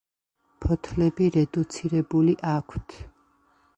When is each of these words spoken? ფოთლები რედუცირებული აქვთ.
ფოთლები 0.65 1.29
რედუცირებული 1.37 2.35
აქვთ. 2.57 3.01